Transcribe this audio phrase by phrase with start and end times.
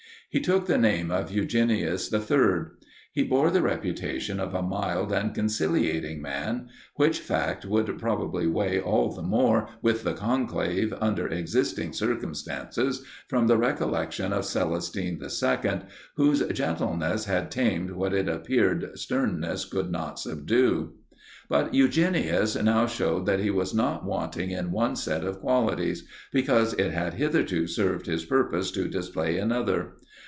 [0.33, 2.61] He took the name of Eugenius III.
[3.11, 8.79] He bore the reputation of a mild and conciliating man; which fact would probably weigh
[8.79, 15.79] all the more with the conclave under existing circumstances, from the recollection of Celestine II.,
[16.15, 20.93] whose gentleness had tamed what it appeared sternness could not subdue.
[21.49, 26.71] But Eugenius now showed that he was not wanting in one set of qualities, because
[26.75, 29.97] it had hitherto served his purpose to display another.